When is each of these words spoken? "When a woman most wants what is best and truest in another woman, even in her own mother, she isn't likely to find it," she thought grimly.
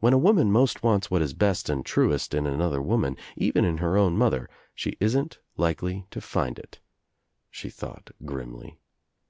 "When 0.00 0.14
a 0.14 0.16
woman 0.16 0.50
most 0.50 0.82
wants 0.82 1.10
what 1.10 1.20
is 1.20 1.34
best 1.34 1.68
and 1.68 1.84
truest 1.84 2.32
in 2.32 2.46
another 2.46 2.80
woman, 2.80 3.18
even 3.36 3.62
in 3.66 3.76
her 3.76 3.94
own 3.98 4.16
mother, 4.16 4.48
she 4.74 4.96
isn't 5.00 5.38
likely 5.58 6.06
to 6.12 6.22
find 6.22 6.58
it," 6.58 6.80
she 7.50 7.68
thought 7.68 8.08
grimly. 8.24 8.78